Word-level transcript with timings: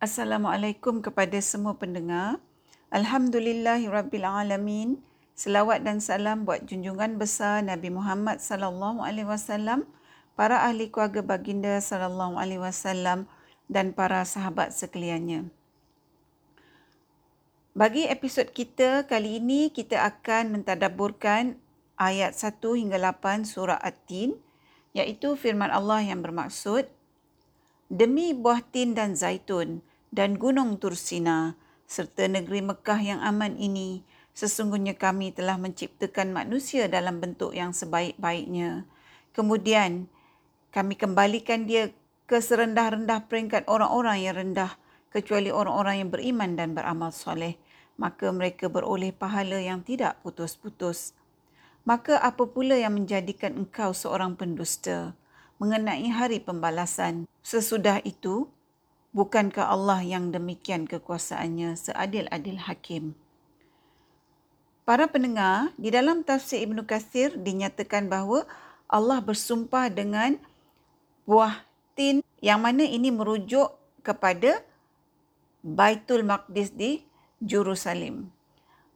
Assalamualaikum 0.00 1.04
kepada 1.04 1.36
semua 1.44 1.76
pendengar. 1.76 2.40
Alhamdulillahirabbilalamin. 2.88 4.96
Selawat 5.36 5.84
dan 5.84 6.00
salam 6.00 6.48
buat 6.48 6.64
junjungan 6.64 7.20
besar 7.20 7.60
Nabi 7.60 7.92
Muhammad 7.92 8.40
sallallahu 8.40 9.04
alaihi 9.04 9.28
wasallam, 9.28 9.84
para 10.40 10.64
ahli 10.64 10.88
keluarga 10.88 11.20
baginda 11.20 11.76
sallallahu 11.84 12.40
alaihi 12.40 12.64
wasallam 12.64 13.28
dan 13.68 13.92
para 13.92 14.24
sahabat 14.24 14.72
sekaliannya. 14.72 15.52
Bagi 17.76 18.08
episod 18.08 18.48
kita 18.56 19.04
kali 19.04 19.36
ini 19.36 19.68
kita 19.68 20.00
akan 20.00 20.56
mentadabburkan 20.56 21.60
ayat 22.00 22.40
1 22.40 22.56
hingga 22.56 22.96
8 22.96 23.44
surah 23.44 23.76
At-Tin 23.76 24.32
iaitu 24.96 25.36
firman 25.36 25.68
Allah 25.68 26.00
yang 26.00 26.24
bermaksud 26.24 26.88
Demi 27.90 28.30
buah 28.30 28.62
tin 28.62 28.94
dan 28.94 29.18
zaitun, 29.18 29.82
dan 30.10 30.36
gunung 30.36 30.78
Tursina 30.82 31.54
serta 31.90 32.26
negeri 32.30 32.62
Mekah 32.62 33.00
yang 33.02 33.20
aman 33.22 33.58
ini, 33.58 34.06
sesungguhnya 34.34 34.94
kami 34.94 35.34
telah 35.34 35.58
menciptakan 35.58 36.30
manusia 36.30 36.86
dalam 36.86 37.18
bentuk 37.18 37.50
yang 37.50 37.74
sebaik-baiknya. 37.74 38.86
Kemudian, 39.34 40.06
kami 40.70 40.94
kembalikan 40.94 41.66
dia 41.66 41.90
ke 42.30 42.38
serendah-rendah 42.38 43.26
peringkat 43.26 43.66
orang-orang 43.66 44.22
yang 44.22 44.38
rendah, 44.38 44.78
kecuali 45.10 45.50
orang-orang 45.50 46.06
yang 46.06 46.10
beriman 46.14 46.54
dan 46.54 46.78
beramal 46.78 47.10
soleh. 47.10 47.58
Maka 47.98 48.30
mereka 48.30 48.70
beroleh 48.70 49.10
pahala 49.10 49.58
yang 49.58 49.82
tidak 49.82 50.22
putus-putus. 50.22 51.12
Maka 51.82 52.22
apa 52.22 52.46
pula 52.46 52.78
yang 52.78 52.94
menjadikan 52.94 53.58
engkau 53.58 53.90
seorang 53.90 54.38
pendusta 54.38 55.12
mengenai 55.58 56.06
hari 56.08 56.38
pembalasan? 56.38 57.26
Sesudah 57.42 57.98
itu, 58.06 58.46
Bukankah 59.10 59.66
Allah 59.66 60.06
yang 60.06 60.30
demikian 60.30 60.86
kekuasaannya 60.86 61.74
seadil-adil 61.74 62.62
hakim? 62.70 63.18
Para 64.86 65.10
pendengar, 65.10 65.74
di 65.74 65.90
dalam 65.90 66.22
tafsir 66.22 66.62
Ibn 66.62 66.86
Kathir 66.86 67.34
dinyatakan 67.34 68.06
bahawa 68.06 68.46
Allah 68.86 69.18
bersumpah 69.18 69.90
dengan 69.90 70.38
buah 71.26 71.62
tin 71.98 72.22
yang 72.38 72.62
mana 72.62 72.86
ini 72.86 73.10
merujuk 73.10 73.74
kepada 74.06 74.62
Baitul 75.62 76.22
Maqdis 76.22 76.70
di 76.70 77.02
Jerusalem. 77.42 78.30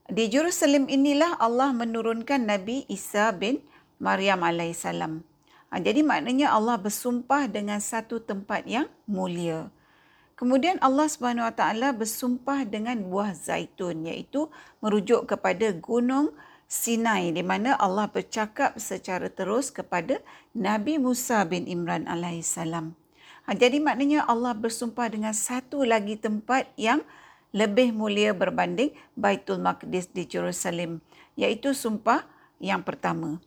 Di 0.06 0.30
Jerusalem 0.30 0.86
inilah 0.86 1.38
Allah 1.42 1.74
menurunkan 1.74 2.42
Nabi 2.46 2.86
Isa 2.86 3.34
bin 3.34 3.62
Maryam 3.98 4.46
alaihissalam. 4.46 5.26
Ha, 5.70 5.82
jadi 5.82 6.06
maknanya 6.06 6.54
Allah 6.54 6.78
bersumpah 6.78 7.50
dengan 7.50 7.82
satu 7.82 8.22
tempat 8.22 8.62
yang 8.68 8.86
mulia. 9.10 9.74
Kemudian 10.34 10.82
Allah 10.82 11.06
Subhanahu 11.06 11.46
Wa 11.46 11.54
Taala 11.54 11.94
bersumpah 11.94 12.66
dengan 12.66 12.98
buah 13.06 13.38
zaitun 13.38 14.02
iaitu 14.02 14.50
merujuk 14.82 15.30
kepada 15.30 15.70
gunung 15.78 16.34
Sinai 16.66 17.30
di 17.30 17.44
mana 17.46 17.78
Allah 17.78 18.10
bercakap 18.10 18.74
secara 18.82 19.30
terus 19.30 19.70
kepada 19.70 20.18
Nabi 20.56 20.98
Musa 20.98 21.44
bin 21.46 21.70
Imran 21.70 22.10
alaihissalam. 22.10 22.98
Ha, 23.46 23.54
jadi 23.54 23.78
maknanya 23.78 24.26
Allah 24.26 24.56
bersumpah 24.58 25.06
dengan 25.06 25.36
satu 25.36 25.86
lagi 25.86 26.18
tempat 26.18 26.66
yang 26.74 27.04
lebih 27.54 27.94
mulia 27.94 28.34
berbanding 28.34 28.90
Baitul 29.14 29.62
Maqdis 29.62 30.10
di 30.10 30.26
Jerusalem 30.26 30.98
iaitu 31.38 31.78
sumpah 31.78 32.26
yang 32.58 32.82
pertama. 32.82 33.38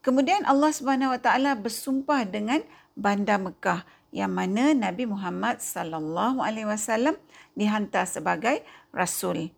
Kemudian 0.00 0.48
Allah 0.48 0.72
Subhanahu 0.72 1.12
Wa 1.12 1.20
Taala 1.20 1.52
bersumpah 1.58 2.24
dengan 2.24 2.64
Bandar 2.96 3.42
Mekah 3.42 3.84
yang 4.14 4.30
mana 4.30 4.70
Nabi 4.70 5.10
Muhammad 5.10 5.58
sallallahu 5.58 6.38
alaihi 6.38 6.70
wasallam 6.70 7.18
dihantar 7.58 8.06
sebagai 8.06 8.62
rasul. 8.94 9.50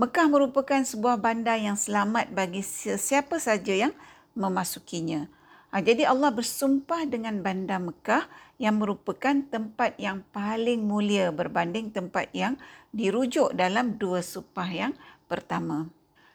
Mekah 0.00 0.26
merupakan 0.26 0.80
sebuah 0.80 1.20
bandar 1.20 1.60
yang 1.60 1.76
selamat 1.76 2.32
bagi 2.32 2.64
sesiapa 2.64 3.36
saja 3.36 3.76
yang 3.76 3.92
memasukinya. 4.32 5.28
Ha, 5.70 5.84
jadi 5.84 6.08
Allah 6.08 6.32
bersumpah 6.32 7.04
dengan 7.04 7.44
bandar 7.44 7.78
Mekah 7.78 8.24
yang 8.56 8.80
merupakan 8.80 9.36
tempat 9.52 9.94
yang 10.00 10.24
paling 10.32 10.80
mulia 10.82 11.28
berbanding 11.30 11.92
tempat 11.92 12.32
yang 12.32 12.56
dirujuk 12.90 13.52
dalam 13.52 14.00
dua 14.00 14.24
sumpah 14.24 14.66
yang 14.66 14.92
pertama. 15.28 15.92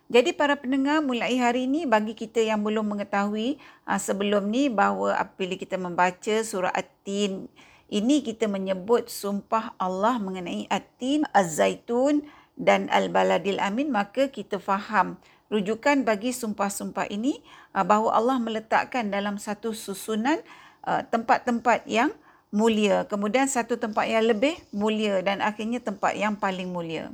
Jadi 0.09 0.34
para 0.34 0.58
pendengar 0.58 1.06
mulai 1.06 1.38
hari 1.38 1.70
ini 1.70 1.86
bagi 1.86 2.18
kita 2.18 2.42
yang 2.42 2.66
belum 2.66 2.97
mengetahui 2.97 3.62
uh, 3.86 4.02
sebelum 4.02 4.50
ni 4.50 4.66
bahawa 4.66 5.14
apabila 5.22 5.53
kita 5.53 5.78
membaca 5.78 6.42
surah 6.42 6.74
At-Tin 6.74 7.46
ini 7.94 8.25
kita 8.25 8.50
menyebut 8.50 9.06
sumpah 9.06 9.78
Allah 9.78 10.18
mengenai 10.18 10.66
At-Tin, 10.66 11.30
Az-Zaitun 11.30 12.25
dan 12.58 12.90
Al-Baladil 12.90 13.62
Amin 13.62 13.94
maka 13.94 14.34
kita 14.34 14.58
faham 14.58 15.22
rujukan 15.53 16.02
bagi 16.02 16.34
sumpah-sumpah 16.34 17.06
ini 17.14 17.46
uh, 17.78 17.86
bahawa 17.86 18.18
Allah 18.18 18.42
meletakkan 18.42 19.14
dalam 19.14 19.38
satu 19.38 19.78
susunan 19.78 20.42
uh, 20.90 21.06
tempat-tempat 21.06 21.86
yang 21.86 22.09
mulia 22.50 23.06
kemudian 23.06 23.46
satu 23.46 23.78
tempat 23.78 24.09
yang 24.09 24.25
lebih 24.25 24.58
mulia 24.74 25.22
dan 25.22 25.38
akhirnya 25.46 25.78
tempat 25.78 26.18
yang 26.18 26.34
paling 26.34 26.66
mulia. 26.66 27.14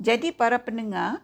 Jadi 0.00 0.32
para 0.32 0.56
pendengar, 0.56 1.20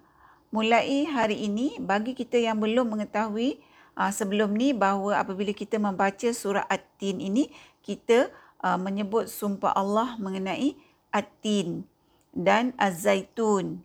mulai 0.52 1.08
hari 1.08 1.48
ini 1.48 1.80
bagi 1.80 2.12
kita 2.12 2.36
yang 2.36 2.60
belum 2.60 2.92
mengetahui 2.92 3.56
uh, 3.96 4.12
sebelum 4.12 4.52
ni 4.52 4.76
bahawa 4.76 5.24
apabila 5.24 5.56
kita 5.56 5.80
membaca 5.80 6.28
surah 6.28 6.68
At-Tin 6.68 7.24
ini 7.24 7.48
kita 7.80 8.28
uh, 8.60 8.76
menyebut 8.76 9.32
sumpah 9.32 9.72
Allah 9.72 10.20
mengenai 10.20 10.76
At-Tin 11.08 11.88
dan 12.36 12.76
Az-Zaitun 12.76 13.80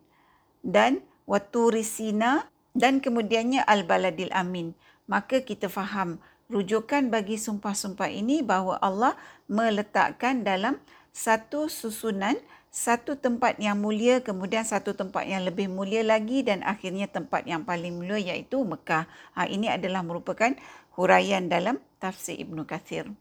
dan 0.59 0.99
Waturisina 1.23 2.51
dan 2.75 2.99
kemudiannya 2.99 3.63
Al-Baladil 3.63 4.35
Amin. 4.35 4.75
Maka 5.07 5.39
kita 5.39 5.71
faham 5.71 6.19
rujukan 6.51 7.07
bagi 7.07 7.39
sumpah-sumpah 7.39 8.11
ini 8.11 8.43
bahawa 8.43 8.75
Allah 8.83 9.15
meletakkan 9.47 10.43
dalam 10.43 10.83
satu 11.15 11.71
susunan 11.71 12.35
satu 12.71 13.19
tempat 13.19 13.59
yang 13.59 13.75
mulia 13.75 14.23
kemudian 14.23 14.63
satu 14.63 14.95
tempat 14.95 15.27
yang 15.27 15.43
lebih 15.43 15.67
mulia 15.67 16.07
lagi 16.07 16.39
dan 16.39 16.63
akhirnya 16.63 17.03
tempat 17.11 17.43
yang 17.43 17.67
paling 17.67 17.99
mulia 17.99 18.15
iaitu 18.15 18.63
Mekah. 18.63 19.11
Ha, 19.35 19.43
ini 19.51 19.67
adalah 19.67 19.99
merupakan 20.07 20.55
huraian 20.95 21.51
dalam 21.51 21.83
tafsir 21.99 22.39
Ibn 22.39 22.63
Kathir. 22.63 23.11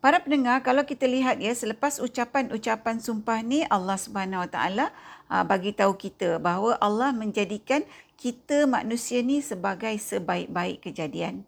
Para 0.00 0.22
pendengar, 0.22 0.64
kalau 0.64 0.86
kita 0.86 1.04
lihat 1.04 1.42
ya 1.44 1.52
selepas 1.52 2.00
ucapan-ucapan 2.00 3.02
sumpah 3.02 3.44
ni 3.44 3.66
Allah 3.68 3.98
Subhanahu 3.98 4.46
Wa 4.46 4.50
Taala 4.54 4.86
ha, 5.26 5.42
bagi 5.42 5.74
tahu 5.74 5.98
kita 5.98 6.38
bahawa 6.38 6.78
Allah 6.78 7.10
menjadikan 7.10 7.82
kita 8.14 8.70
manusia 8.70 9.18
ni 9.20 9.42
sebagai 9.42 9.92
sebaik-baik 9.98 10.86
kejadian. 10.86 11.42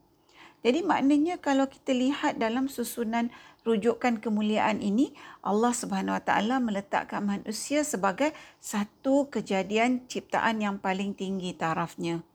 Jadi 0.62 0.82
maknanya 0.82 1.42
kalau 1.42 1.66
kita 1.66 1.91
lihat 1.91 2.38
dalam 2.38 2.70
susunan 2.70 3.34
rujukan 3.62 4.19
kemuliaan 4.19 4.83
ini, 4.83 5.15
Allah 5.43 5.71
Subhanahu 5.75 6.19
Wa 6.19 6.25
Taala 6.25 6.56
meletakkan 6.59 7.23
manusia 7.23 7.87
sebagai 7.87 8.34
satu 8.59 9.31
kejadian 9.31 10.06
ciptaan 10.11 10.62
yang 10.62 10.77
paling 10.83 11.15
tinggi 11.15 11.55
tarafnya. 11.55 12.27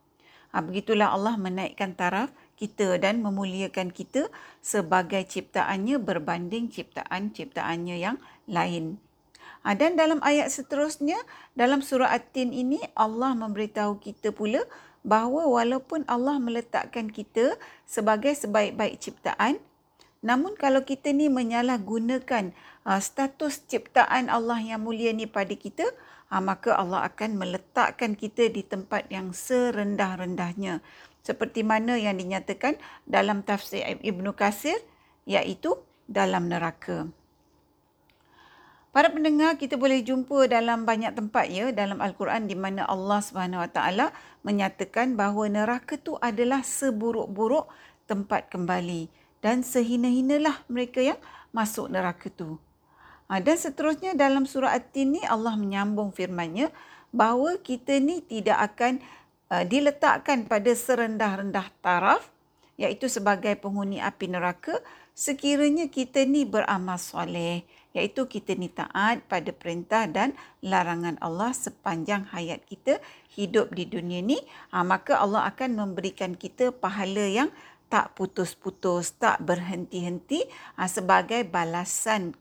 Ha, 0.56 0.64
begitulah 0.64 1.12
Allah 1.12 1.36
menaikkan 1.36 1.94
taraf 1.94 2.32
kita 2.56 2.98
dan 2.98 3.20
memuliakan 3.20 3.92
kita 3.92 4.32
sebagai 4.64 5.22
ciptaannya 5.28 6.00
berbanding 6.00 6.72
ciptaan-ciptaannya 6.72 7.96
yang 8.00 8.18
lain. 8.48 8.98
Ha, 9.68 9.76
dan 9.76 10.00
dalam 10.00 10.24
ayat 10.24 10.48
seterusnya, 10.48 11.20
dalam 11.52 11.84
surah 11.84 12.16
At-Tin 12.16 12.56
ini, 12.56 12.80
Allah 12.96 13.36
memberitahu 13.36 14.00
kita 14.00 14.32
pula 14.32 14.64
bahawa 15.04 15.48
walaupun 15.48 16.08
Allah 16.08 16.40
meletakkan 16.40 17.12
kita 17.12 17.59
sebagai 17.84 18.32
sebaik-baik 18.32 19.04
ciptaan, 19.04 19.59
namun 20.25 20.57
kalau 20.57 20.81
kita 20.81 21.13
ni 21.13 21.29
menyalahgunakan 21.29 22.53
uh, 22.89 23.02
status 23.02 23.61
ciptaan 23.69 24.34
Allah 24.34 24.58
yang 24.58 24.81
mulia 24.81 25.14
ni 25.14 25.29
pada 25.29 25.53
kita, 25.53 25.85
uh, 26.34 26.41
maka 26.41 26.73
Allah 26.73 27.05
akan 27.05 27.37
meletakkan 27.37 28.17
kita 28.17 28.49
di 28.49 28.66
tempat 28.66 29.05
yang 29.14 29.29
serendah-rendahnya. 29.29 30.81
Seperti 31.22 31.61
mana 31.61 31.99
yang 31.99 32.17
dinyatakan 32.17 32.79
dalam 33.05 33.46
tafsir 33.46 33.84
Ibn 33.84 34.25
Qasir, 34.34 34.79
iaitu 35.28 35.78
dalam 36.08 36.47
neraka. 36.47 37.11
Para 38.96 39.13
pendengar 39.13 39.61
kita 39.61 39.78
boleh 39.78 40.02
jumpa 40.02 40.49
dalam 40.49 40.81
banyak 40.87 41.13
tempat 41.13 41.46
ya 41.53 41.70
dalam 41.70 42.02
al-Quran 42.02 42.49
di 42.49 42.58
mana 42.58 42.81
Allah 42.90 43.22
Subhanahu 43.22 43.61
Wa 43.61 43.70
Taala 43.70 44.09
menyatakan 44.41 45.13
bahawa 45.13 45.46
neraka 45.52 46.02
tu 46.02 46.17
adalah 46.17 46.66
seburuk-buruk 46.66 47.70
tempat 48.09 48.49
kembali 48.49 49.27
dan 49.41 49.61
sehina-hinalah 49.61 50.66
mereka 50.69 51.01
yang 51.01 51.19
masuk 51.55 51.89
neraka 51.89 52.29
tu. 52.29 52.57
Ha, 53.28 53.43
dan 53.43 53.59
seterusnya 53.59 54.16
dalam 54.16 54.47
surah 54.47 54.72
At-Tin 54.72 55.19
ni 55.19 55.22
Allah 55.28 55.59
menyambung 55.59 56.16
firman-Nya 56.16 56.72
bahawa 57.11 57.59
kita 57.59 57.99
ni 57.99 58.23
tidak 58.23 58.72
akan 58.73 59.03
uh, 59.51 59.63
diletakkan 59.67 60.47
pada 60.47 60.72
serendah-rendah 60.72 61.67
taraf 61.84 62.23
iaitu 62.79 63.11
sebagai 63.11 63.57
penghuni 63.59 63.99
api 63.99 64.31
neraka 64.31 64.79
sekiranya 65.17 65.89
kita 65.89 66.23
ni 66.23 66.45
beramal 66.45 67.01
soleh 67.01 67.66
iaitu 67.97 68.29
kita 68.29 68.53
ni 68.53 68.69
taat 68.69 69.25
pada 69.25 69.49
perintah 69.49 70.05
dan 70.05 70.37
larangan 70.61 71.17
Allah 71.17 71.49
sepanjang 71.57 72.29
hayat 72.29 72.61
kita 72.69 73.01
hidup 73.34 73.73
di 73.73 73.89
dunia 73.89 74.22
ni 74.22 74.37
ha, 74.69 74.85
maka 74.85 75.17
Allah 75.17 75.49
akan 75.49 75.73
memberikan 75.73 76.37
kita 76.37 76.69
pahala 76.69 77.25
yang 77.25 77.49
tak 77.87 78.16
putus-putus 78.19 79.16
tak 79.16 79.39
berhenti-henti 79.43 80.43
ha, 80.75 80.87
sebagai 80.91 81.47
balasan 81.47 82.35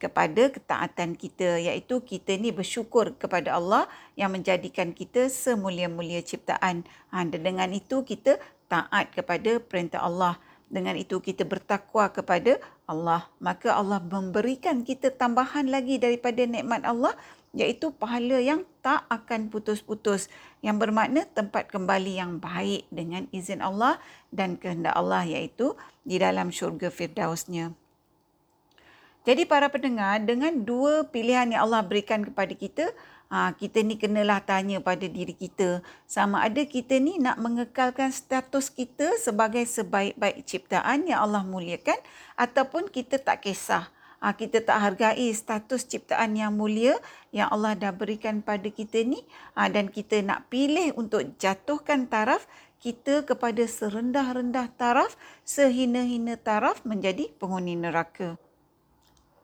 kepada 0.00 0.48
ketaatan 0.48 1.12
kita 1.12 1.60
iaitu 1.60 2.00
kita 2.00 2.32
ni 2.40 2.48
bersyukur 2.56 3.12
kepada 3.20 3.60
Allah 3.60 3.84
yang 4.16 4.32
menjadikan 4.32 4.96
kita 4.96 5.28
semulia-mulia 5.28 6.24
ciptaan. 6.24 6.88
Ha, 7.12 7.28
dan 7.28 7.40
dengan 7.44 7.68
itu 7.68 8.00
kita 8.00 8.40
taat 8.72 9.12
kepada 9.12 9.60
perintah 9.60 10.00
Allah. 10.00 10.40
Dengan 10.70 10.94
itu 10.94 11.18
kita 11.20 11.44
bertakwa 11.44 12.08
kepada 12.08 12.56
Allah. 12.88 13.28
Maka 13.42 13.76
Allah 13.76 14.00
memberikan 14.00 14.86
kita 14.86 15.12
tambahan 15.12 15.68
lagi 15.68 16.00
daripada 16.00 16.46
nikmat 16.46 16.86
Allah 16.86 17.12
iaitu 17.50 17.90
pahala 17.90 18.38
yang 18.38 18.62
tak 18.78 19.02
akan 19.10 19.50
putus-putus 19.50 20.30
yang 20.62 20.78
bermakna 20.78 21.26
tempat 21.26 21.66
kembali 21.66 22.18
yang 22.18 22.38
baik 22.38 22.86
dengan 22.94 23.26
izin 23.34 23.58
Allah 23.58 23.98
dan 24.30 24.54
kehendak 24.54 24.94
Allah 24.94 25.26
iaitu 25.26 25.74
di 26.06 26.22
dalam 26.22 26.54
syurga 26.54 26.88
Firdausnya. 26.88 27.74
Jadi 29.20 29.44
para 29.44 29.68
pendengar, 29.68 30.16
dengan 30.24 30.64
dua 30.64 31.04
pilihan 31.04 31.52
yang 31.52 31.68
Allah 31.68 31.84
berikan 31.84 32.24
kepada 32.24 32.56
kita, 32.56 32.88
ha, 33.28 33.52
kita 33.52 33.84
ni 33.84 34.00
kenalah 34.00 34.40
tanya 34.40 34.80
pada 34.80 35.04
diri 35.04 35.36
kita 35.36 35.84
sama 36.08 36.40
ada 36.40 36.64
kita 36.64 36.96
ni 36.96 37.20
nak 37.20 37.36
mengekalkan 37.36 38.08
status 38.10 38.72
kita 38.72 39.20
sebagai 39.20 39.62
sebaik-baik 39.68 40.40
ciptaan 40.48 41.04
yang 41.04 41.20
Allah 41.20 41.44
muliakan 41.44 41.96
ataupun 42.34 42.88
kita 42.88 43.20
tak 43.20 43.44
kisah. 43.44 43.92
Ha, 44.20 44.36
kita 44.36 44.60
tak 44.60 44.78
hargai 44.84 45.32
status 45.32 45.88
ciptaan 45.88 46.36
yang 46.36 46.52
mulia 46.52 46.92
yang 47.32 47.48
Allah 47.48 47.72
dah 47.72 47.88
berikan 47.88 48.44
pada 48.44 48.68
kita 48.68 49.00
ni 49.00 49.24
ha, 49.56 49.72
dan 49.72 49.88
kita 49.88 50.20
nak 50.20 50.52
pilih 50.52 50.92
untuk 51.00 51.24
jatuhkan 51.40 52.04
taraf 52.04 52.44
kita 52.80 53.28
kepada 53.28 53.60
serendah-rendah 53.68 54.72
taraf, 54.80 55.16
sehina-hina 55.44 56.40
taraf 56.40 56.80
menjadi 56.88 57.28
penghuni 57.36 57.76
neraka. 57.76 58.40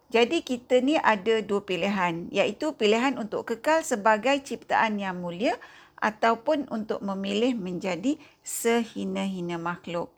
Jadi 0.09 0.41
kita 0.41 0.81
ni 0.81 0.97
ada 0.97 1.45
dua 1.45 1.61
pilihan 1.61 2.33
iaitu 2.33 2.73
pilihan 2.73 3.21
untuk 3.21 3.45
kekal 3.53 3.85
sebagai 3.85 4.41
ciptaan 4.41 4.97
yang 4.97 5.21
mulia 5.21 5.61
ataupun 6.01 6.71
untuk 6.73 7.05
memilih 7.05 7.53
menjadi 7.53 8.17
sehina-hina 8.41 9.61
makhluk. 9.61 10.16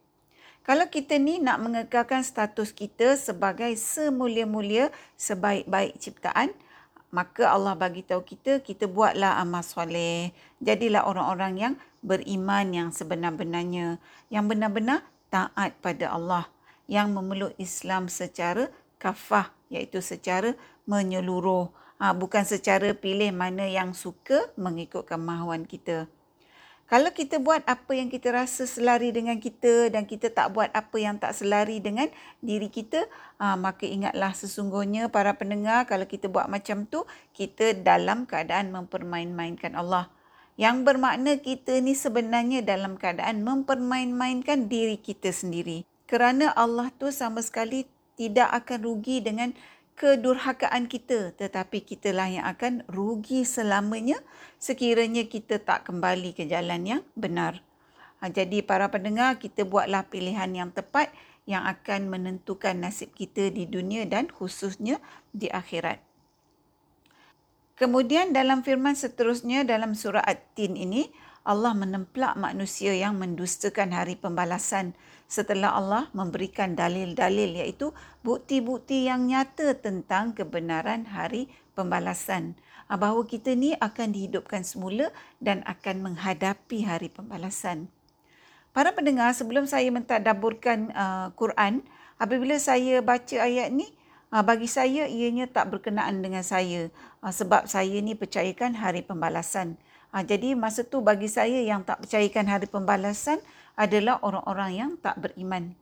Kalau 0.69 0.85
kita 0.85 1.17
ni 1.17 1.41
nak 1.41 1.65
mengekalkan 1.65 2.21
status 2.21 2.77
kita 2.77 3.17
sebagai 3.17 3.73
semulia-mulia 3.73 4.93
sebaik-baik 5.17 5.97
ciptaan, 5.97 6.53
maka 7.09 7.49
Allah 7.49 7.73
bagi 7.73 8.05
tahu 8.05 8.21
kita 8.21 8.61
kita 8.61 8.85
buatlah 8.85 9.41
amal 9.41 9.65
soleh. 9.65 10.29
Jadilah 10.61 11.09
orang-orang 11.09 11.53
yang 11.57 11.75
beriman 12.05 12.69
yang 12.69 12.89
sebenar-benarnya, 12.93 13.97
yang 14.29 14.45
benar-benar 14.45 15.09
taat 15.33 15.73
pada 15.81 16.13
Allah, 16.13 16.45
yang 16.85 17.17
memeluk 17.17 17.57
Islam 17.57 18.13
secara 18.13 18.69
kafah 19.01 19.49
iaitu 19.73 20.05
secara 20.05 20.53
menyeluruh 20.85 21.73
ha, 21.97 22.13
bukan 22.13 22.45
secara 22.45 22.93
pilih 22.93 23.33
mana 23.33 23.65
yang 23.65 23.97
suka 23.97 24.53
mengikut 24.61 25.09
kemahuan 25.09 25.65
kita 25.65 26.13
kalau 26.89 27.13
kita 27.13 27.37
buat 27.37 27.61
apa 27.69 27.93
yang 27.93 28.09
kita 28.09 28.33
rasa 28.33 28.65
selari 28.65 29.13
dengan 29.13 29.37
kita 29.37 29.93
dan 29.93 30.09
kita 30.09 30.33
tak 30.33 30.57
buat 30.57 30.73
apa 30.73 30.97
yang 30.97 31.21
tak 31.21 31.37
selari 31.37 31.85
dengan 31.85 32.09
diri 32.41 32.73
kita 32.73 33.05
ha, 33.37 33.61
maka 33.61 33.85
ingatlah 33.85 34.33
sesungguhnya 34.33 35.13
para 35.13 35.37
pendengar 35.37 35.85
kalau 35.85 36.09
kita 36.09 36.33
buat 36.33 36.49
macam 36.49 36.89
tu 36.89 37.05
kita 37.37 37.77
dalam 37.77 38.25
keadaan 38.25 38.73
mempermain-mainkan 38.73 39.77
Allah. 39.77 40.09
Yang 40.57 40.89
bermakna 40.89 41.37
kita 41.37 41.77
ni 41.85 41.93
sebenarnya 41.93 42.65
dalam 42.65 42.97
keadaan 42.97 43.45
mempermain-mainkan 43.45 44.73
diri 44.73 44.97
kita 44.97 45.29
sendiri. 45.29 45.85
Kerana 46.09 46.57
Allah 46.57 46.89
tu 46.97 47.13
sama 47.13 47.45
sekali 47.45 47.85
tidak 48.17 48.49
akan 48.65 48.81
rugi 48.81 49.21
dengan 49.21 49.53
kedurhakaan 49.99 50.87
kita 50.87 51.35
tetapi 51.35 51.83
kitalah 51.83 52.31
yang 52.31 52.47
akan 52.47 52.87
rugi 52.87 53.43
selamanya 53.43 54.23
sekiranya 54.63 55.27
kita 55.27 55.59
tak 55.59 55.91
kembali 55.91 56.39
ke 56.39 56.47
jalan 56.47 56.87
yang 56.87 57.03
benar. 57.19 57.59
Ha, 58.23 58.31
jadi 58.31 58.63
para 58.63 58.87
pendengar 58.95 59.43
kita 59.43 59.67
buatlah 59.67 60.07
pilihan 60.07 60.51
yang 60.55 60.71
tepat 60.71 61.11
yang 61.51 61.67
akan 61.67 62.07
menentukan 62.07 62.79
nasib 62.79 63.11
kita 63.19 63.51
di 63.51 63.67
dunia 63.67 64.07
dan 64.07 64.31
khususnya 64.31 65.03
di 65.35 65.51
akhirat. 65.51 65.99
Kemudian 67.79 68.35
dalam 68.35 68.67
firman 68.67 68.99
seterusnya 68.99 69.63
dalam 69.63 69.95
surah 69.95 70.23
At-Tin 70.23 70.75
ini 70.75 71.11
Allah 71.49 71.73
menemplak 71.73 72.37
manusia 72.37 72.93
yang 72.93 73.17
mendustakan 73.17 73.89
hari 73.97 74.21
pembalasan 74.21 74.93
setelah 75.25 75.73
Allah 75.73 76.13
memberikan 76.13 76.77
dalil-dalil 76.77 77.65
iaitu 77.65 77.97
bukti-bukti 78.21 79.09
yang 79.09 79.25
nyata 79.25 79.73
tentang 79.81 80.37
kebenaran 80.37 81.09
hari 81.09 81.49
pembalasan. 81.73 82.53
Ah, 82.85 83.01
bahawa 83.01 83.25
kita 83.25 83.57
ni 83.57 83.73
akan 83.81 84.13
dihidupkan 84.13 84.61
semula 84.61 85.09
dan 85.41 85.65
akan 85.65 86.13
menghadapi 86.13 86.85
hari 86.85 87.09
pembalasan. 87.09 87.89
Para 88.77 88.93
pendengar, 88.93 89.33
sebelum 89.33 89.65
saya 89.65 89.89
mentadaburkan 89.89 90.93
uh, 90.93 91.33
Quran, 91.33 91.81
apabila 92.21 92.61
saya 92.61 93.01
baca 93.01 93.37
ayat 93.41 93.73
ni, 93.73 93.89
uh, 94.33 94.45
bagi 94.45 94.69
saya 94.69 95.09
ianya 95.09 95.49
tak 95.49 95.73
berkenaan 95.73 96.21
dengan 96.21 96.45
saya 96.45 96.93
uh, 97.25 97.33
sebab 97.33 97.65
saya 97.65 97.97
ni 98.05 98.13
percayakan 98.13 98.77
hari 98.77 99.01
pembalasan. 99.01 99.81
Uh, 100.15 100.25
jadi 100.25 100.57
masa 100.57 100.85
tu 100.85 101.05
bagi 101.05 101.29
saya 101.29 101.61
yang 101.61 101.85
tak 101.85 102.05
percayakan 102.05 102.47
hari 102.49 102.67
pembalasan, 102.69 103.41
adalah 103.79 104.19
orang-orang 104.27 104.71
yang 104.75 104.91
tak 104.99 105.15
beriman. 105.23 105.79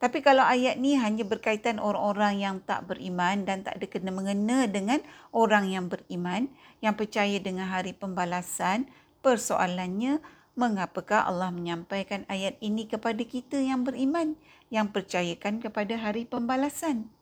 Tapi 0.00 0.24
kalau 0.24 0.46
ayat 0.46 0.80
ni 0.80 0.96
hanya 0.96 1.28
berkaitan 1.28 1.76
orang-orang 1.76 2.40
yang 2.40 2.56
tak 2.64 2.88
beriman 2.88 3.44
dan 3.44 3.60
tak 3.66 3.76
ada 3.76 3.86
kena 3.90 4.08
mengena 4.08 4.64
dengan 4.64 5.04
orang 5.28 5.68
yang 5.68 5.92
beriman, 5.92 6.48
yang 6.80 6.96
percaya 6.96 7.36
dengan 7.36 7.68
hari 7.68 7.92
pembalasan, 7.92 8.88
persoalannya 9.20 10.24
mengapakah 10.56 11.28
Allah 11.28 11.52
menyampaikan 11.52 12.24
ayat 12.32 12.56
ini 12.64 12.88
kepada 12.88 13.20
kita 13.20 13.60
yang 13.60 13.84
beriman, 13.84 14.40
yang 14.72 14.88
percayakan 14.88 15.60
kepada 15.60 16.00
hari 16.00 16.24
pembalasan? 16.24 17.12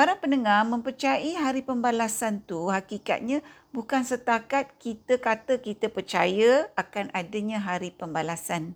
Para 0.00 0.16
pendengar 0.16 0.64
mempercayai 0.64 1.36
hari 1.36 1.60
pembalasan 1.60 2.40
tu 2.48 2.72
hakikatnya 2.72 3.44
bukan 3.68 4.00
setakat 4.00 4.72
kita 4.80 5.20
kata 5.20 5.60
kita 5.60 5.92
percaya 5.92 6.72
akan 6.72 7.12
adanya 7.12 7.60
hari 7.60 7.92
pembalasan. 7.92 8.72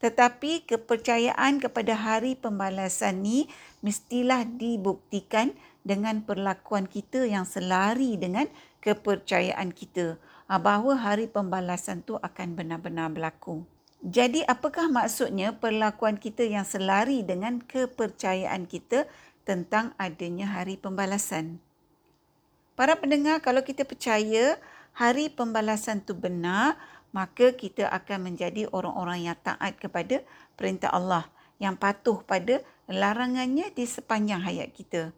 Tetapi 0.00 0.64
kepercayaan 0.64 1.60
kepada 1.60 1.92
hari 1.92 2.40
pembalasan 2.40 3.20
ni 3.20 3.44
mestilah 3.84 4.48
dibuktikan 4.48 5.52
dengan 5.84 6.24
perlakuan 6.24 6.88
kita 6.88 7.28
yang 7.28 7.44
selari 7.44 8.16
dengan 8.16 8.48
kepercayaan 8.80 9.68
kita 9.68 10.16
ah, 10.48 10.56
bahawa 10.56 10.96
hari 10.96 11.28
pembalasan 11.28 12.00
tu 12.00 12.16
akan 12.16 12.56
benar-benar 12.56 13.12
berlaku. 13.12 13.68
Jadi 14.00 14.40
apakah 14.48 14.88
maksudnya 14.88 15.52
perlakuan 15.56 16.16
kita 16.16 16.48
yang 16.48 16.64
selari 16.64 17.20
dengan 17.20 17.60
kepercayaan 17.60 18.64
kita 18.64 19.04
tentang 19.44 19.92
adanya 20.00 20.48
hari 20.48 20.80
pembalasan. 20.80 21.60
Para 22.74 22.98
pendengar, 22.98 23.38
kalau 23.44 23.62
kita 23.62 23.86
percaya 23.86 24.58
hari 24.96 25.30
pembalasan 25.30 26.02
itu 26.02 26.16
benar, 26.16 26.74
maka 27.14 27.54
kita 27.54 27.86
akan 27.86 28.34
menjadi 28.34 28.66
orang-orang 28.74 29.30
yang 29.30 29.38
taat 29.38 29.78
kepada 29.78 30.26
perintah 30.58 30.90
Allah, 30.90 31.30
yang 31.62 31.78
patuh 31.78 32.18
pada 32.26 32.66
larangannya 32.90 33.70
di 33.70 33.86
sepanjang 33.86 34.42
hayat 34.42 34.74
kita. 34.74 35.14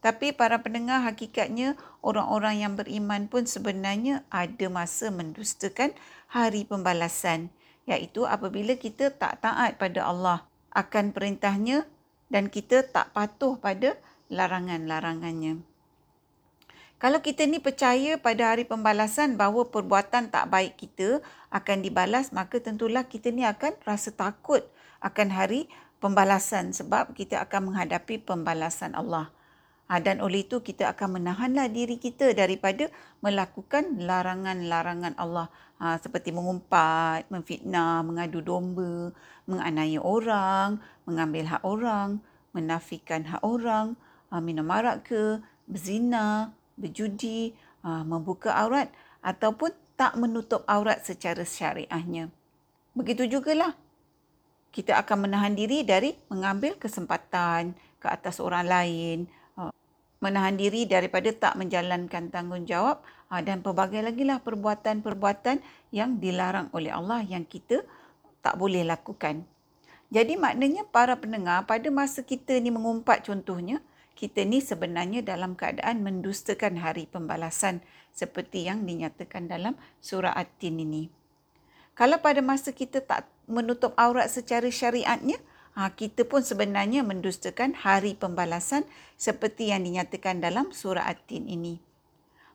Tapi 0.00 0.32
para 0.32 0.62
pendengar, 0.64 1.04
hakikatnya 1.04 1.76
orang-orang 2.00 2.62
yang 2.64 2.72
beriman 2.78 3.28
pun 3.28 3.44
sebenarnya 3.44 4.24
ada 4.32 4.66
masa 4.72 5.12
mendustakan 5.12 5.92
hari 6.30 6.64
pembalasan, 6.64 7.52
iaitu 7.84 8.24
apabila 8.24 8.78
kita 8.78 9.12
tak 9.12 9.44
taat 9.44 9.76
pada 9.76 10.06
Allah 10.06 10.46
akan 10.72 11.10
perintahnya 11.10 11.88
dan 12.32 12.50
kita 12.50 12.86
tak 12.86 13.14
patuh 13.14 13.58
pada 13.58 13.94
larangan-larangannya. 14.32 15.62
Kalau 16.96 17.20
kita 17.20 17.44
ni 17.44 17.60
percaya 17.60 18.16
pada 18.16 18.56
hari 18.56 18.64
pembalasan 18.64 19.36
bahawa 19.36 19.68
perbuatan 19.68 20.32
tak 20.32 20.48
baik 20.48 20.80
kita 20.80 21.20
akan 21.52 21.84
dibalas, 21.84 22.32
maka 22.32 22.56
tentulah 22.56 23.04
kita 23.04 23.28
ni 23.28 23.44
akan 23.44 23.76
rasa 23.84 24.16
takut 24.16 24.64
akan 25.04 25.28
hari 25.28 25.68
pembalasan 26.00 26.72
sebab 26.72 27.12
kita 27.12 27.40
akan 27.44 27.72
menghadapi 27.72 28.20
pembalasan 28.24 28.96
Allah. 28.96 29.28
Ha, 29.86 30.02
dan 30.02 30.18
oleh 30.18 30.42
itu 30.42 30.58
kita 30.66 30.90
akan 30.90 31.22
menahanlah 31.22 31.70
diri 31.70 31.94
kita 32.02 32.34
daripada 32.34 32.90
melakukan 33.22 34.02
larangan-larangan 34.02 35.14
Allah 35.14 35.46
ha, 35.78 35.94
seperti 36.02 36.34
mengumpat, 36.34 37.30
memfitnah, 37.30 38.02
mengadu 38.02 38.42
domba, 38.42 39.14
menganiaya 39.46 40.02
orang, 40.02 40.82
mengambil 41.06 41.46
hak 41.46 41.62
orang, 41.62 42.18
menafikan 42.50 43.22
hak 43.30 43.42
orang, 43.46 43.94
ha, 44.34 44.42
minum 44.42 44.66
arak 44.74 45.06
ke, 45.06 45.38
berzina, 45.70 46.50
berjudi, 46.74 47.54
ha, 47.86 48.02
membuka 48.02 48.58
aurat 48.58 48.90
ataupun 49.22 49.70
tak 49.94 50.18
menutup 50.18 50.66
aurat 50.66 51.00
secara 51.06 51.46
syariahnya. 51.46 52.28
Begitu 52.92 53.30
jugalah 53.30 53.78
kita 54.74 54.98
akan 55.00 55.30
menahan 55.30 55.56
diri 55.56 55.86
dari 55.86 56.12
mengambil 56.28 56.76
kesempatan 56.76 57.72
ke 57.96 58.06
atas 58.12 58.44
orang 58.44 58.68
lain, 58.68 59.18
menahan 60.26 60.58
diri 60.58 60.82
daripada 60.90 61.30
tak 61.30 61.54
menjalankan 61.54 62.34
tanggungjawab 62.34 62.98
ah, 63.30 63.42
dan 63.46 63.62
pelbagai 63.62 64.02
lagi 64.02 64.26
lah 64.26 64.42
perbuatan-perbuatan 64.42 65.62
yang 65.94 66.18
dilarang 66.18 66.66
oleh 66.74 66.90
Allah 66.90 67.22
yang 67.22 67.46
kita 67.46 67.86
tak 68.42 68.58
boleh 68.58 68.82
lakukan. 68.82 69.46
Jadi 70.10 70.34
maknanya 70.34 70.82
para 70.90 71.14
pendengar 71.14 71.62
pada 71.70 71.86
masa 71.94 72.26
kita 72.26 72.58
ni 72.58 72.74
mengumpat 72.74 73.22
contohnya, 73.26 73.78
kita 74.18 74.42
ni 74.42 74.58
sebenarnya 74.58 75.22
dalam 75.22 75.54
keadaan 75.54 76.02
mendustakan 76.02 76.78
hari 76.82 77.06
pembalasan 77.06 77.82
seperti 78.16 78.66
yang 78.66 78.82
dinyatakan 78.82 79.46
dalam 79.46 79.78
surah 80.02 80.32
At-Tin 80.34 80.82
ini. 80.82 81.12
Kalau 81.92 82.20
pada 82.20 82.40
masa 82.40 82.72
kita 82.72 83.04
tak 83.04 83.28
menutup 83.44 83.92
aurat 83.96 84.28
secara 84.28 84.68
syariatnya, 84.68 85.36
ha, 85.76 85.92
kita 85.92 86.24
pun 86.24 86.40
sebenarnya 86.40 87.04
mendustakan 87.04 87.76
hari 87.76 88.16
pembalasan 88.16 88.88
seperti 89.20 89.70
yang 89.70 89.84
dinyatakan 89.84 90.40
dalam 90.40 90.72
surah 90.72 91.04
At-Tin 91.04 91.46
ini. 91.46 91.78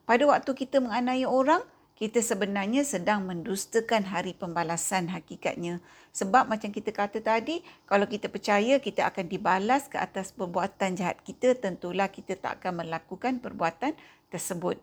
Pada 0.02 0.26
waktu 0.26 0.50
kita 0.58 0.82
menganiaya 0.82 1.30
orang, 1.30 1.62
kita 1.94 2.18
sebenarnya 2.18 2.82
sedang 2.82 3.22
mendustakan 3.30 4.10
hari 4.10 4.34
pembalasan 4.34 5.06
hakikatnya. 5.06 5.78
Sebab 6.10 6.50
macam 6.50 6.74
kita 6.74 6.90
kata 6.90 7.22
tadi, 7.22 7.62
kalau 7.86 8.10
kita 8.10 8.26
percaya 8.26 8.82
kita 8.82 9.06
akan 9.06 9.30
dibalas 9.30 9.86
ke 9.86 10.02
atas 10.02 10.34
perbuatan 10.34 10.98
jahat 10.98 11.22
kita, 11.22 11.54
tentulah 11.54 12.10
kita 12.10 12.34
tak 12.34 12.58
akan 12.58 12.82
melakukan 12.82 13.38
perbuatan 13.38 13.94
tersebut. 14.34 14.82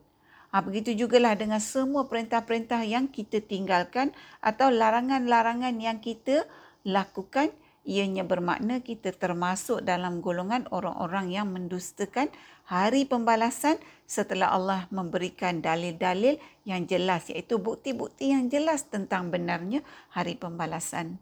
Ha, 0.50 0.63
begitu 0.63 0.96
jugalah 0.96 1.36
dengan 1.36 1.60
semua 1.62 2.08
perintah-perintah 2.08 2.81
yang 2.88 3.12
kita 3.12 3.43
tinggalkan 3.43 4.15
atau 4.41 4.72
larangan-larangan 4.72 5.75
yang 5.77 6.01
kita 6.01 6.48
lakukan 6.88 7.53
ianya 7.89 8.22
bermakna 8.22 8.86
kita 8.86 9.10
termasuk 9.10 9.81
dalam 9.81 10.22
golongan 10.22 10.69
orang-orang 10.69 11.34
yang 11.34 11.50
mendustakan 11.50 12.29
hari 12.69 13.10
pembalasan 13.10 13.81
setelah 14.05 14.53
Allah 14.53 14.86
memberikan 14.93 15.58
dalil-dalil 15.58 16.38
yang 16.69 16.86
jelas 16.86 17.34
iaitu 17.34 17.58
bukti-bukti 17.58 18.29
yang 18.29 18.46
jelas 18.53 18.86
tentang 18.86 19.34
benarnya 19.34 19.81
hari 20.13 20.38
pembalasan. 20.38 21.17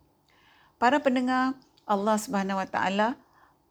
Para 0.76 1.00
pendengar, 1.00 1.56
Allah 1.88 2.20
Subhanahu 2.20 2.60
Wa 2.60 2.68
Taala 2.68 3.08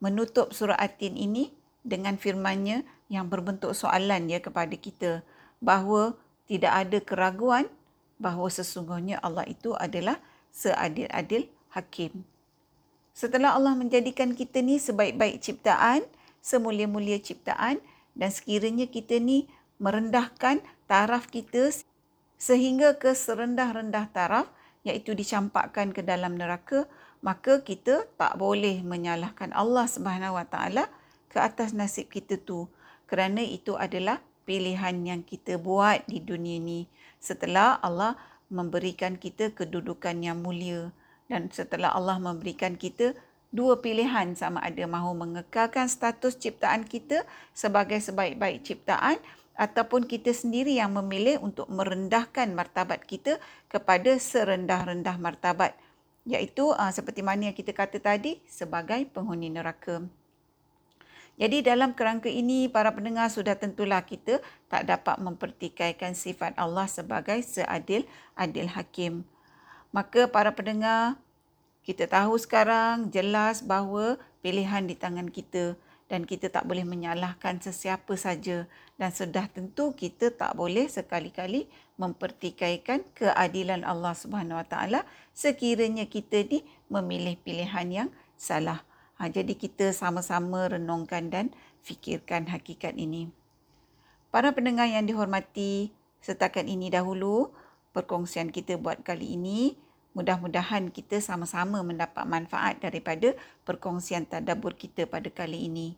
menutup 0.00 0.56
surah 0.56 0.80
At-Tin 0.80 1.20
ini 1.20 1.52
dengan 1.84 2.16
firman-Nya 2.16 2.82
yang 3.12 3.28
berbentuk 3.28 3.76
soalan 3.76 4.26
ya 4.32 4.40
kepada 4.40 4.72
kita 4.72 5.20
bahawa 5.60 6.16
tidak 6.48 6.72
ada 6.72 6.98
keraguan 7.04 7.68
bahawa 8.16 8.48
sesungguhnya 8.48 9.20
Allah 9.20 9.44
itu 9.44 9.76
adalah 9.76 10.16
seadil-adil 10.50 11.52
hakim. 11.76 12.24
Setelah 13.16 13.56
Allah 13.56 13.72
menjadikan 13.72 14.36
kita 14.36 14.60
ni 14.60 14.76
sebaik-baik 14.76 15.40
ciptaan, 15.40 16.04
semulia-mulia 16.44 17.16
ciptaan 17.16 17.80
dan 18.12 18.28
sekiranya 18.28 18.84
kita 18.84 19.16
ni 19.16 19.48
merendahkan 19.80 20.60
taraf 20.84 21.24
kita 21.32 21.72
sehingga 22.36 23.00
ke 23.00 23.16
serendah-rendah 23.16 24.12
taraf 24.12 24.52
iaitu 24.84 25.16
dicampakkan 25.16 25.96
ke 25.96 26.04
dalam 26.04 26.36
neraka, 26.36 26.84
maka 27.24 27.64
kita 27.64 28.04
tak 28.20 28.36
boleh 28.36 28.84
menyalahkan 28.84 29.48
Allah 29.56 29.88
Subhanahu 29.88 30.36
Wa 30.36 30.44
Taala 30.52 30.84
ke 31.32 31.40
atas 31.40 31.72
nasib 31.72 32.12
kita 32.12 32.36
tu. 32.36 32.68
Kerana 33.08 33.40
itu 33.40 33.80
adalah 33.80 34.20
pilihan 34.44 34.92
yang 35.08 35.24
kita 35.24 35.56
buat 35.56 36.04
di 36.04 36.20
dunia 36.20 36.60
ni. 36.60 36.84
Setelah 37.16 37.80
Allah 37.80 38.20
memberikan 38.52 39.16
kita 39.16 39.56
kedudukan 39.56 40.20
yang 40.20 40.44
mulia 40.44 40.92
dan 41.26 41.50
setelah 41.50 41.94
Allah 41.94 42.18
memberikan 42.18 42.78
kita 42.78 43.14
dua 43.54 43.78
pilihan 43.78 44.34
sama 44.34 44.62
ada 44.62 44.84
mahu 44.86 45.16
mengekalkan 45.16 45.86
status 45.86 46.38
ciptaan 46.38 46.86
kita 46.86 47.22
sebagai 47.54 47.98
sebaik-baik 48.02 48.62
ciptaan 48.62 49.18
ataupun 49.56 50.04
kita 50.04 50.36
sendiri 50.36 50.76
yang 50.76 50.92
memilih 50.92 51.40
untuk 51.40 51.66
merendahkan 51.72 52.52
martabat 52.52 53.02
kita 53.08 53.40
kepada 53.72 54.20
serendah-rendah 54.20 55.16
martabat 55.16 55.72
iaitu 56.28 56.74
uh, 56.74 56.92
seperti 56.92 57.22
mana 57.24 57.48
yang 57.48 57.56
kita 57.56 57.72
kata 57.72 58.02
tadi 58.02 58.42
sebagai 58.44 59.06
penghuni 59.08 59.48
neraka. 59.48 60.04
Jadi 61.36 61.60
dalam 61.60 61.92
kerangka 61.92 62.32
ini 62.32 62.64
para 62.72 62.88
pendengar 62.96 63.28
sudah 63.28 63.54
tentulah 63.60 64.00
kita 64.00 64.40
tak 64.72 64.88
dapat 64.88 65.20
mempertikaikan 65.20 66.16
sifat 66.16 66.56
Allah 66.56 66.88
sebagai 66.88 67.44
seadil 67.44 68.08
adil 68.32 68.72
hakim. 68.72 69.35
Maka 69.96 70.28
para 70.28 70.52
pendengar, 70.52 71.16
kita 71.80 72.04
tahu 72.04 72.36
sekarang 72.36 73.08
jelas 73.08 73.64
bahawa 73.64 74.20
pilihan 74.44 74.84
di 74.84 74.92
tangan 74.92 75.32
kita 75.32 75.72
dan 76.12 76.28
kita 76.28 76.52
tak 76.52 76.68
boleh 76.68 76.84
menyalahkan 76.84 77.64
sesiapa 77.64 78.12
saja 78.20 78.68
dan 79.00 79.08
sudah 79.08 79.48
tentu 79.48 79.96
kita 79.96 80.36
tak 80.36 80.52
boleh 80.52 80.84
sekali-kali 80.92 81.72
mempertikaikan 81.96 83.08
keadilan 83.16 83.88
Allah 83.88 84.12
Subhanahu 84.12 84.60
Wa 84.60 84.68
Taala 84.68 85.00
sekiranya 85.32 86.04
kita 86.04 86.44
ni 86.44 86.60
memilih 86.92 87.40
pilihan 87.40 87.88
yang 87.88 88.08
salah. 88.36 88.84
Ha, 89.16 89.32
jadi 89.32 89.56
kita 89.56 89.96
sama-sama 89.96 90.68
renungkan 90.68 91.32
dan 91.32 91.56
fikirkan 91.80 92.52
hakikat 92.52 93.00
ini. 93.00 93.32
Para 94.28 94.52
pendengar 94.52 94.92
yang 94.92 95.08
dihormati, 95.08 95.88
setakat 96.20 96.68
ini 96.68 96.92
dahulu 96.92 97.48
perkongsian 97.96 98.52
kita 98.52 98.76
buat 98.76 99.00
kali 99.00 99.40
ini. 99.40 99.85
Mudah-mudahan 100.16 100.88
kita 100.88 101.20
sama-sama 101.20 101.84
mendapat 101.84 102.24
manfaat 102.24 102.80
daripada 102.80 103.36
perkongsian 103.68 104.24
tadabbur 104.24 104.72
kita 104.72 105.04
pada 105.04 105.28
kali 105.28 105.68
ini. 105.68 105.92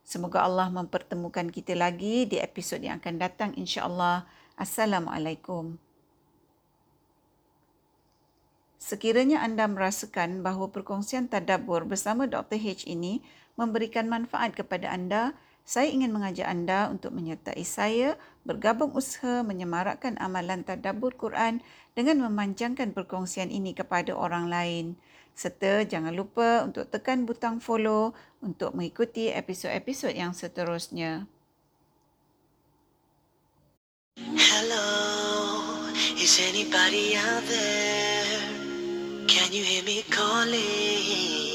Semoga 0.00 0.48
Allah 0.48 0.72
mempertemukan 0.72 1.52
kita 1.52 1.76
lagi 1.76 2.24
di 2.24 2.40
episod 2.40 2.80
yang 2.80 3.04
akan 3.04 3.20
datang 3.20 3.52
insya-Allah. 3.52 4.24
Assalamualaikum. 4.56 5.76
Sekiranya 8.80 9.44
anda 9.44 9.68
merasakan 9.68 10.40
bahawa 10.40 10.72
perkongsian 10.72 11.28
tadabbur 11.28 11.84
bersama 11.84 12.24
Dr. 12.24 12.56
H 12.56 12.88
ini 12.88 13.20
memberikan 13.60 14.08
manfaat 14.08 14.56
kepada 14.56 14.88
anda, 14.88 15.36
saya 15.70 15.86
ingin 15.86 16.10
mengajak 16.10 16.50
anda 16.50 16.90
untuk 16.90 17.14
menyertai 17.14 17.62
saya 17.62 18.18
bergabung 18.42 18.90
usaha 18.90 19.46
menyemarakkan 19.46 20.18
amalan 20.18 20.66
tadabbur 20.66 21.14
Quran 21.14 21.62
dengan 21.94 22.26
memanjangkan 22.26 22.90
perkongsian 22.90 23.54
ini 23.54 23.70
kepada 23.70 24.18
orang 24.18 24.50
lain. 24.50 24.98
Serta 25.30 25.86
jangan 25.86 26.10
lupa 26.10 26.66
untuk 26.66 26.90
tekan 26.90 27.22
butang 27.22 27.62
follow 27.62 28.18
untuk 28.42 28.74
mengikuti 28.74 29.30
episod-episod 29.30 30.10
yang 30.10 30.34
seterusnya. 30.34 31.30
Hello, 34.18 34.90
is 36.18 36.34
anybody 36.50 37.14
out 37.14 37.46
there? 37.46 38.42
Can 39.30 39.54
you 39.54 39.62
hear 39.62 39.86
me 39.86 40.02
calling? 40.10 41.49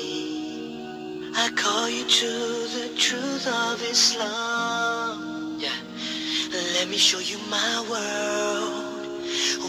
I 1.38 1.50
call 1.52 1.90
you 1.90 2.06
to 2.06 2.30
the 2.78 2.96
truth 2.98 3.46
of 3.46 3.82
Islam. 3.82 5.58
Yeah. 5.60 5.76
Let 6.80 6.88
me 6.88 6.98
show 6.98 7.20
you 7.20 7.38
my 7.50 7.86
world 7.92 9.26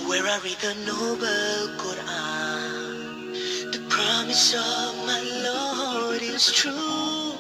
where 0.08 0.22
I 0.24 0.38
read 0.44 0.58
the 0.62 0.74
noble 0.86 1.74
Quran. 1.82 3.32
The 3.72 3.80
promise 3.88 4.54
of 4.54 5.06
my 5.10 5.20
Lord 5.42 6.22
is 6.22 6.52
true. 6.52 7.34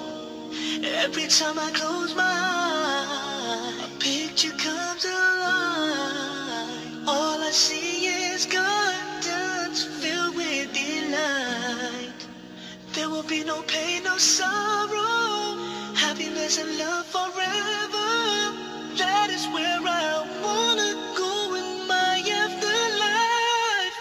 Every 0.84 1.28
time 1.28 1.58
I 1.60 1.70
close 1.70 2.12
my 2.16 2.24
eyes, 2.24 3.84
a 3.84 3.88
picture 4.00 4.56
comes 4.58 5.04
alive. 5.04 6.74
All 7.06 7.40
I 7.40 7.50
see 7.52 8.06
is 8.06 8.44
gardens 8.46 8.75
Be 13.28 13.44
no 13.44 13.62
pain, 13.62 14.04
no 14.04 14.18
sorrow, 14.18 15.56
happiness 15.96 16.58
and 16.58 16.78
love 16.78 17.06
forever. 17.06 18.10
That 18.98 19.30
is 19.30 19.46
where 19.48 19.80
I 19.82 20.22
wanna 20.44 20.92
go 21.16 21.54
in 21.56 21.88
my 21.88 22.22
afterlife. 22.42 23.96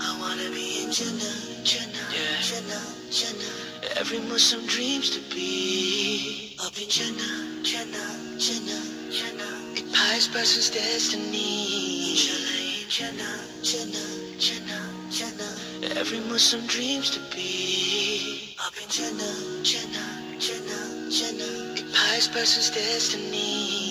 I 0.00 0.18
wanna 0.20 0.50
be 0.50 0.84
in 0.84 0.92
Jannah, 0.92 1.64
Jannah, 1.64 2.08
yeah. 2.12 2.40
Jannah, 2.42 2.86
Jannah. 3.10 3.98
Every 4.00 4.20
Muslim 4.20 4.66
dreams 4.66 5.10
to 5.10 5.20
be 5.34 6.56
up 6.64 6.76
in 6.80 6.88
Jannah, 6.88 7.62
Jannah, 7.62 8.38
Jannah, 8.38 8.84
Jannah. 9.10 9.80
A 9.80 9.82
pious 9.94 10.28
person's 10.28 10.70
destiny. 10.70 12.12
Inshallah, 12.12 12.60
in 12.82 12.90
Jannah, 12.90 13.40
Jannah, 13.62 14.38
Jannah, 14.38 15.10
Jannah. 15.10 15.55
Every 15.94 16.18
Muslim 16.20 16.66
dreams 16.66 17.10
to 17.10 17.20
be 17.34 18.56
up 18.58 18.74
in 18.82 18.88
Jannah, 18.90 19.62
Jannah, 19.62 20.40
Jannah, 20.40 21.10
Jannah. 21.10 21.80
A 21.80 21.84
pious 21.94 22.26
person's 22.26 22.70
destiny. 22.70 23.85